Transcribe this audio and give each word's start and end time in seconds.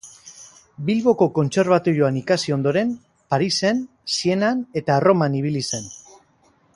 Bilboko 0.85 1.27
kontserbatorioan 1.35 2.17
ikasi 2.21 2.55
ondoren, 2.57 2.95
Parisen, 3.35 3.85
Sienan 4.17 4.67
eta 4.83 5.01
Erroman 5.03 5.41
ibili 5.45 5.63
zen. 5.71 5.91